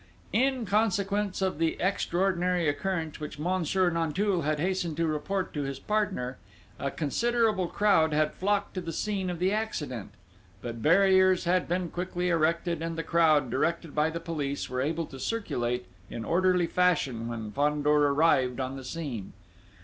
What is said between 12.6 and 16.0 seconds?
and the crowd, directed by the police, were able to circulate